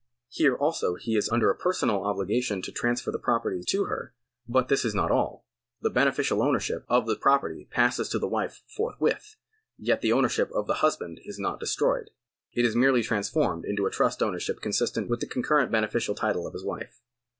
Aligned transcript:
Here 0.29 0.55
also 0.55 0.95
he 0.95 1.15
is 1.15 1.29
under 1.29 1.51
a 1.51 1.55
personal 1.55 2.01
obligation 2.03 2.63
to 2.63 2.71
transfer 2.71 3.11
the 3.11 3.19
property 3.19 3.61
to 3.67 3.83
her, 3.85 4.15
but 4.49 4.67
this 4.67 4.83
is 4.83 4.95
not 4.95 5.11
all. 5.11 5.45
The 5.81 5.91
beneficial 5.91 6.41
ownership 6.41 6.85
of 6.89 7.05
the 7.05 7.13
230 7.13 7.19
OWNERSHIP[§ 7.19 7.57
90 7.65 7.67
property 7.67 7.67
passes 7.71 8.09
to 8.09 8.17
the 8.17 8.27
wife 8.27 8.63
forthwith, 8.67 9.35
yet 9.77 10.01
the 10.01 10.11
ownership 10.11 10.49
of 10.53 10.65
the 10.65 10.81
husband 10.81 11.19
is 11.23 11.37
not 11.37 11.59
destroyed. 11.59 12.09
It 12.51 12.65
is 12.65 12.75
merely 12.75 13.03
transformed 13.03 13.63
into 13.63 13.85
a 13.85 13.91
trust 13.91 14.23
ownership 14.23 14.59
consistent 14.59 15.07
with 15.07 15.19
the 15.19 15.27
concurrent 15.27 15.71
bene 15.71 15.85
ficial 15.87 16.15
title 16.15 16.47
of 16.47 16.53
his 16.53 16.63
wife. 16.65 17.03